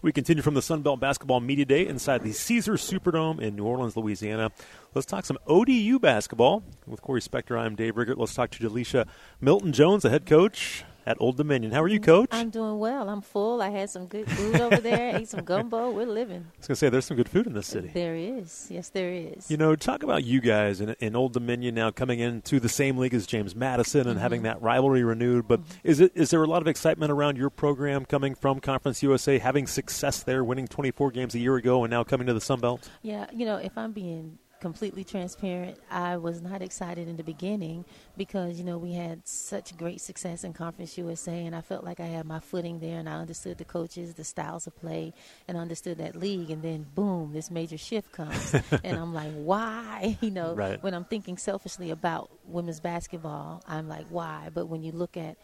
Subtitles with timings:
[0.00, 3.64] We continue from the Sun Belt Basketball Media Day inside the Caesars Superdome in New
[3.64, 4.52] Orleans, Louisiana.
[4.94, 7.58] Let's talk some ODU basketball with Corey Spector.
[7.58, 8.16] I'm Dave Riggert.
[8.16, 9.08] Let's talk to DeLisha
[9.40, 11.72] Milton Jones, the head coach at Old Dominion.
[11.72, 12.28] How are you, Coach?
[12.32, 13.08] I'm doing well.
[13.08, 13.62] I'm full.
[13.62, 15.16] I had some good food over there.
[15.16, 15.90] Ate some gumbo.
[15.90, 16.44] We're living.
[16.46, 17.90] I was going to say, there's some good food in this city.
[17.94, 18.68] There is.
[18.70, 19.50] Yes, there is.
[19.50, 22.98] You know, talk about you guys in, in Old Dominion now coming into the same
[22.98, 24.18] league as James Madison and mm-hmm.
[24.18, 25.48] having that rivalry renewed.
[25.48, 25.88] But mm-hmm.
[25.88, 29.38] is it is there a lot of excitement around your program coming from Conference USA,
[29.38, 32.60] having success there, winning 24 games a year ago, and now coming to the Sun
[32.60, 32.86] Belt?
[33.00, 37.84] Yeah, you know, if I'm being completely transparent, I was not excited in the beginning
[38.16, 42.00] because, you know, we had such great success in Conference USA, and I felt like
[42.00, 45.12] I had my footing there, and I understood the coaches, the styles of play,
[45.46, 46.50] and understood that league.
[46.50, 48.54] And then, boom, this major shift comes.
[48.84, 50.16] and I'm like, why?
[50.28, 50.82] You know, right.
[50.82, 54.50] when I'm thinking selfishly about women's basketball, I'm like, why?
[54.52, 55.38] But when you look at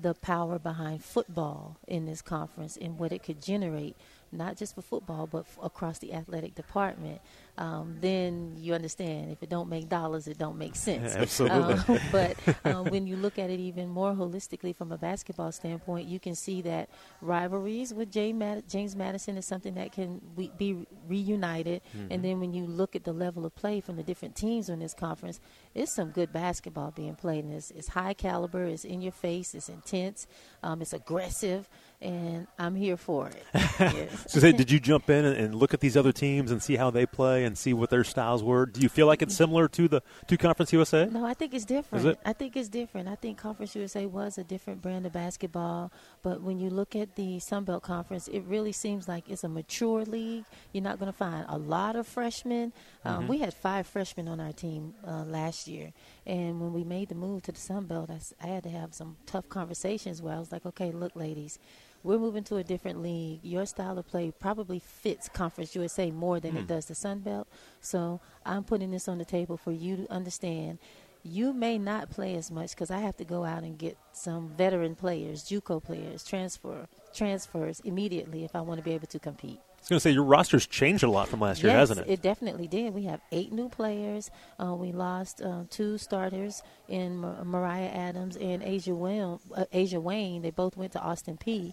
[0.00, 3.96] the power behind football in this conference and what it could generate,
[4.30, 7.20] not just for football, but f- across the athletic department,
[7.58, 11.14] um, then you understand if it don't make dollars, it don't make sense.
[11.16, 11.74] Absolutely.
[11.74, 16.06] Um, but um, when you look at it even more holistically from a basketball standpoint,
[16.06, 16.88] you can see that
[17.20, 20.20] rivalries with James Madison is something that can
[20.56, 21.82] be reunited.
[21.96, 22.12] Mm-hmm.
[22.12, 24.78] And then when you look at the level of play from the different teams in
[24.78, 25.40] this conference,
[25.74, 27.44] it's some good basketball being played.
[27.44, 30.28] And it's, it's high caliber, it's in your face, it's intense,
[30.62, 31.68] um, it's aggressive
[32.00, 33.42] and I'm here for it.
[33.54, 34.26] yes.
[34.28, 36.76] so, say, did you jump in and, and, look at these other teams and see
[36.76, 38.66] how they play and see what their styles were?
[38.66, 41.06] Do you feel like it's similar to the to Conference USA?
[41.06, 42.06] No, I think it's different.
[42.06, 42.18] It?
[42.24, 43.08] I think it's different.
[43.08, 45.90] I think Conference USA was a different brand of basketball,
[46.22, 49.48] but when you look at the Sun Belt Conference, it really seems like it's a
[49.48, 50.44] mature league.
[50.72, 52.72] You're not going to find a lot of freshmen.
[53.04, 53.28] Um, mm-hmm.
[53.28, 55.92] We had five freshmen on our team uh, last year,
[56.26, 58.94] and when we made the move to the Sun Belt, I, I had to have
[58.94, 61.58] some tough conversations where I was like, okay, look, ladies
[62.02, 63.40] we're moving to a different league.
[63.42, 66.58] Your style of play probably fits Conference USA more than mm.
[66.58, 66.66] it hmm.
[66.66, 67.48] does the Sun Belt.
[67.80, 70.78] So I'm putting this on the table for you to understand.
[71.24, 74.48] You may not play as much because I have to go out and get some
[74.48, 79.58] veteran players, JUCO players, transfer transfers immediately if I want to be able to compete.
[79.78, 82.06] I was going to say your roster's changed a lot from last year, yes, hasn't
[82.06, 82.12] it?
[82.12, 82.92] It definitely did.
[82.92, 84.30] We have eight new players.
[84.62, 89.38] Uh, we lost uh, two starters in Mar- Mariah Adams and Asia Wayne.
[89.54, 90.42] Uh, Asia Wayne.
[90.42, 91.72] They both went to Austin Peay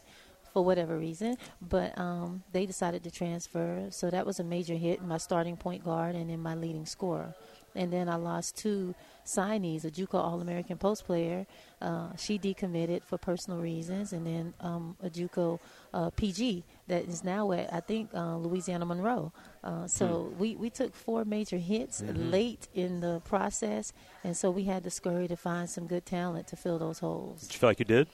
[0.54, 3.88] for whatever reason, but um, they decided to transfer.
[3.90, 6.86] So that was a major hit in my starting point guard and in my leading
[6.86, 7.36] scorer.
[7.76, 8.96] And then I lost two
[9.26, 11.46] signees, a JUCO All-American post player.
[11.85, 15.59] Uh, she decommitted for personal reasons, and then um, a JUCO
[15.94, 19.31] uh, PG that is now at I think uh, Louisiana Monroe.
[19.63, 20.40] Uh, so hmm.
[20.40, 22.31] we, we took four major hits mm-hmm.
[22.31, 23.94] late in the process,
[24.24, 27.41] and so we had to scurry to find some good talent to fill those holes.
[27.41, 28.07] Did you feel like you did?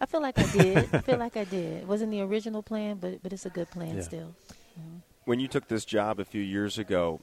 [0.00, 0.88] I feel like I did.
[0.94, 1.82] I feel like I did.
[1.82, 4.02] It wasn't the original plan, but but it's a good plan yeah.
[4.02, 4.34] still.
[4.80, 4.98] Mm-hmm.
[5.26, 7.20] When you took this job a few years ago,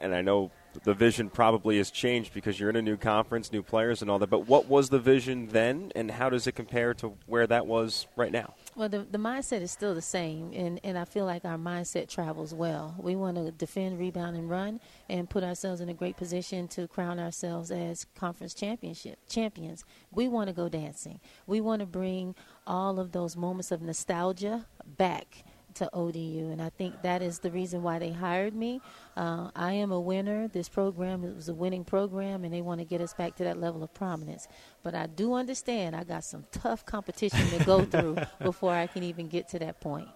[0.00, 0.50] and I know
[0.82, 4.18] the vision probably has changed because you're in a new conference, new players, and all
[4.18, 4.30] that.
[4.30, 8.06] But what was the vision then, and how does it compare to where that was
[8.16, 8.54] right now?
[8.76, 12.08] Well, the, the mindset is still the same, and, and I feel like our mindset
[12.08, 12.94] travels well.
[12.98, 16.88] We want to defend, rebound, and run, and put ourselves in a great position to
[16.88, 19.84] crown ourselves as conference championship champions.
[20.10, 21.20] We want to go dancing.
[21.46, 22.34] We want to bring
[22.66, 27.50] all of those moments of nostalgia back to ODU, and I think that is the
[27.50, 28.80] reason why they hired me.
[29.16, 30.48] Uh, I am a winner.
[30.48, 33.60] This program was a winning program, and they want to get us back to that
[33.60, 34.48] level of prominence.
[34.82, 39.02] But I do understand I got some tough competition to go through before I can
[39.02, 40.08] even get to that point.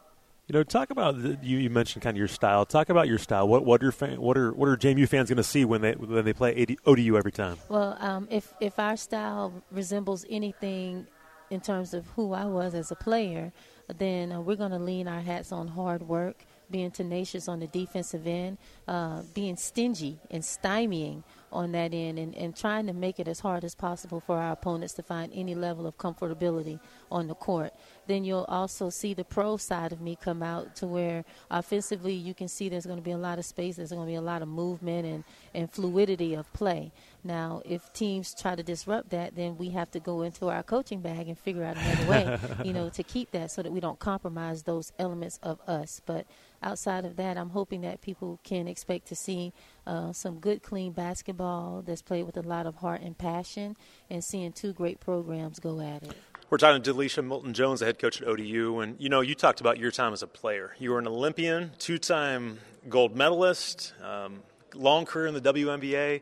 [0.49, 1.59] You know, talk about the, you.
[1.59, 2.65] You mentioned kind of your style.
[2.65, 3.47] Talk about your style.
[3.47, 5.93] What what are fan, what are what are JMU fans going to see when they
[5.93, 7.59] when they play AD, ODU every time?
[7.69, 11.07] Well, um, if if our style resembles anything
[11.51, 13.53] in terms of who I was as a player,
[13.97, 17.67] then uh, we're going to lean our hats on hard work, being tenacious on the
[17.67, 21.23] defensive end, uh, being stingy and stymieing
[21.53, 24.53] on that end, and, and trying to make it as hard as possible for our
[24.53, 26.79] opponents to find any level of comfortability
[27.11, 27.73] on the court.
[28.07, 32.35] Then you'll also see the pro side of me come out to where offensively you
[32.35, 34.21] can see there's going to be a lot of space, there's going to be a
[34.21, 35.25] lot of movement and,
[35.55, 36.93] and fluidity of play.
[37.25, 41.01] Now, if teams try to disrupt that, then we have to go into our coaching
[41.01, 43.99] bag and figure out another way, you know, to keep that so that we don't
[43.99, 46.01] compromise those elements of us.
[46.07, 46.27] But
[46.63, 49.53] outside of that, I'm hoping that people can expect to see
[49.89, 53.75] uh, some good, clean basketball that's played with a lot of heart and passion,
[54.11, 56.15] and seeing two great programs go at it.
[56.51, 59.35] We're talking to Delisha Milton Jones, the head coach at ODU, and you know, you
[59.35, 60.75] talked about your time as a player.
[60.79, 62.59] You were an Olympian, two-time
[62.89, 64.43] gold medalist, um,
[64.75, 66.21] long career in the WNBA.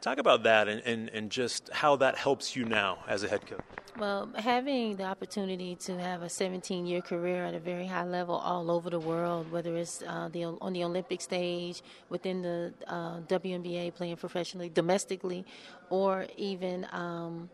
[0.00, 3.46] Talk about that and, and, and just how that helps you now as a head
[3.46, 3.60] coach.
[3.96, 8.34] Well, having the opportunity to have a 17 year career at a very high level
[8.34, 13.20] all over the world, whether it's uh, the, on the Olympic stage, within the uh,
[13.28, 15.44] WNBA, playing professionally, domestically,
[15.90, 17.48] or even um,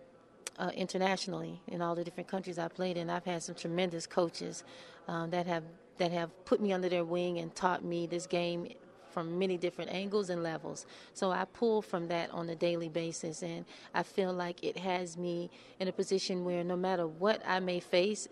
[0.58, 4.64] uh, internationally in all the different countries I played in, I've had some tremendous coaches
[5.08, 5.64] um, that have
[5.98, 8.66] that have put me under their wing and taught me this game
[9.10, 10.86] from many different angles and levels.
[11.14, 13.64] So I pull from that on a daily basis, and
[13.94, 17.80] I feel like it has me in a position where no matter what I may
[17.80, 18.28] face,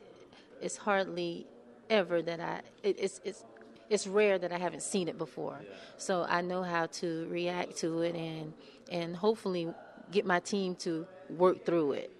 [0.60, 1.46] it's hardly
[1.90, 3.44] ever that I it, it's it's
[3.88, 5.58] it's rare that I haven't seen it before.
[5.96, 8.52] So I know how to react to it and
[8.90, 9.68] and hopefully
[10.10, 12.12] get my team to work through it.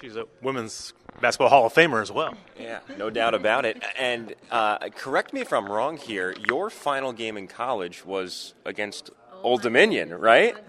[0.00, 2.34] She's a women's basketball Hall of Famer as well.
[2.58, 3.82] Yeah, no doubt about it.
[3.98, 6.34] And uh, correct me if I'm wrong here.
[6.48, 10.54] Your final game in college was against oh Old Dominion, right?
[10.54, 10.64] Look,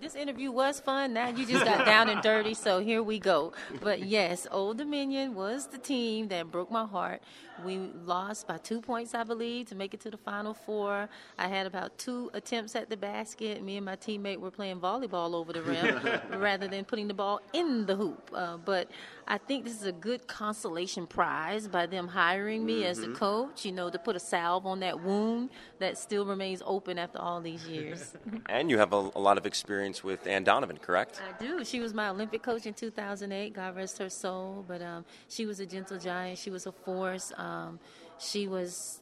[0.00, 1.12] this interview was fun.
[1.12, 3.52] Now you just got down and dirty, so here we go.
[3.80, 7.22] But yes, Old Dominion was the team that broke my heart.
[7.64, 11.08] We lost by two points, I believe, to make it to the Final Four.
[11.38, 13.62] I had about two attempts at the basket.
[13.62, 16.00] Me and my teammate were playing volleyball over the rim
[16.40, 18.30] rather than putting the ball in the hoop.
[18.34, 18.90] Uh, but
[19.26, 22.84] I think this is a good consolation prize by them hiring me mm-hmm.
[22.84, 23.16] as the mm-hmm.
[23.16, 27.18] coach, you know, to put a salve on that wound that still remains open after
[27.18, 28.16] all these years.
[28.48, 31.20] and you have a, a lot of experience with Anne Donovan, correct?
[31.20, 31.64] I do.
[31.64, 33.52] She was my Olympic coach in 2008.
[33.52, 34.64] God rest her soul.
[34.66, 36.38] But um, she was a gentle giant.
[36.38, 37.32] She was a force.
[37.36, 37.80] Um,
[38.18, 39.00] she was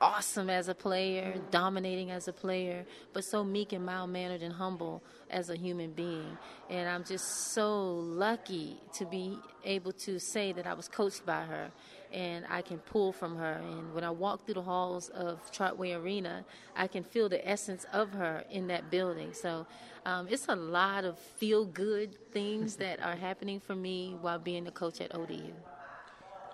[0.00, 4.52] awesome as a player, dominating as a player, but so meek and mild mannered and
[4.52, 6.36] humble as a human being.
[6.70, 11.44] And I'm just so lucky to be able to say that I was coached by
[11.44, 11.70] her
[12.12, 13.60] and I can pull from her.
[13.62, 16.44] And when I walk through the halls of Chartway Arena,
[16.76, 19.32] I can feel the essence of her in that building.
[19.32, 19.66] So
[20.06, 24.64] um, it's a lot of feel good things that are happening for me while being
[24.64, 25.52] the coach at ODU.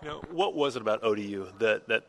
[0.02, 2.04] You know, what was it about ODU that that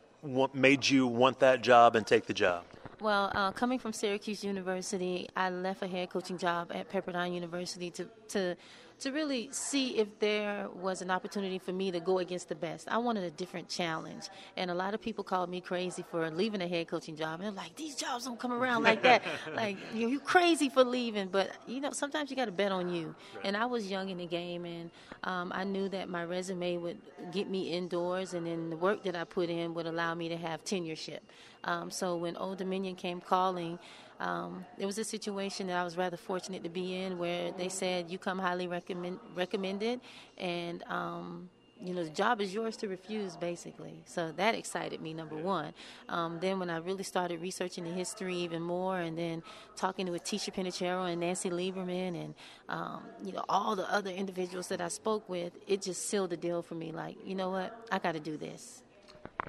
[0.54, 2.64] made you want that job and take the job?
[3.00, 7.90] Well, uh, coming from Syracuse University, I left a head coaching job at Pepperdine University
[7.90, 8.56] to to
[8.98, 12.88] to really see if there was an opportunity for me to go against the best.
[12.88, 14.28] I wanted a different challenge.
[14.56, 17.40] And a lot of people called me crazy for leaving a head coaching job.
[17.40, 19.22] And they're like, these jobs don't come around like that.
[19.54, 21.28] like, you're, you crazy for leaving.
[21.28, 23.14] But, you know, sometimes you got to bet on you.
[23.34, 23.46] Right.
[23.46, 24.90] And I was young in the game, and
[25.24, 26.98] um, I knew that my resume would
[27.32, 30.36] get me indoors, and then the work that I put in would allow me to
[30.36, 31.20] have tenureship.
[31.64, 33.78] Um, so when Old Dominion came calling,
[34.20, 37.68] um, it was a situation that I was rather fortunate to be in where they
[37.68, 40.00] said you come highly recommend, recommended
[40.38, 44.02] and um, you know the job is yours to refuse basically.
[44.06, 45.74] So that excited me number one.
[46.08, 49.42] Um, then when i really started researching the history even more and then
[49.76, 52.34] talking with Ticha Penicheiro and nancy lieberman and
[52.68, 56.36] um, you know all the other individuals that i spoke with it just sealed the
[56.36, 56.92] deal for me.
[56.92, 57.86] Like you know what?
[57.92, 58.82] I got to do this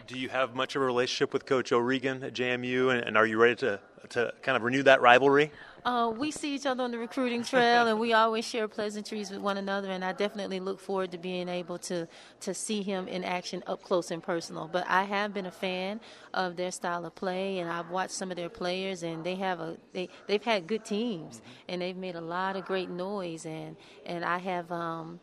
[0.08, 3.26] do you have much of a relationship with Coach O'Regan at JMU, and, and are
[3.26, 3.80] you ready to
[4.10, 5.52] to kind of renew that rivalry?
[5.84, 9.42] Uh, we see each other on the recruiting trail, and we always share pleasantries with
[9.42, 9.92] one another.
[9.92, 12.08] And I definitely look forward to being able to
[12.42, 14.70] to see him in action up close and personal.
[14.72, 16.00] But I have been a fan
[16.34, 19.60] of their style of play, and I've watched some of their players, and they have
[19.60, 23.46] a they they've had good teams, and they've made a lot of great noise.
[23.46, 23.76] And
[24.06, 25.20] and I have um,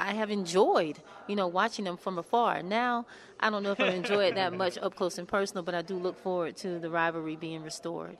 [0.00, 0.98] I have enjoyed,
[1.28, 2.62] you know, watching them from afar.
[2.62, 3.06] Now,
[3.38, 5.82] I don't know if I enjoy it that much up close and personal, but I
[5.82, 8.16] do look forward to the rivalry being restored.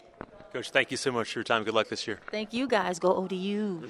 [0.52, 1.64] Coach, thank you so much for your time.
[1.64, 2.19] Good luck this year.
[2.31, 2.99] Thank you guys.
[2.99, 3.88] Go ODU.